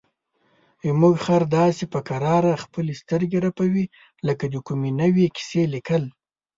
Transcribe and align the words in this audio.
زموږ 0.87 1.15
خر 1.25 1.41
داسې 1.57 1.83
په 1.93 1.99
کراره 2.09 2.61
خپلې 2.63 2.93
سترګې 3.01 3.37
رپوي 3.47 3.85
لکه 4.27 4.45
د 4.53 4.55
کومې 4.67 4.91
نوې 5.01 5.25
کیسې 5.35 5.63
لیکل. 5.73 6.03